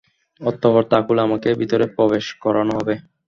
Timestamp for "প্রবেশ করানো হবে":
1.95-2.95